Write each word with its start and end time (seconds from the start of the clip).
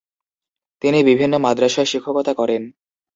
তিনি 0.81 0.99
বিভিন্ন 1.03 1.33
মাদ্রাসায় 1.37 1.89
শিক্ষকতা 1.91 2.33
করেন। 2.33 2.61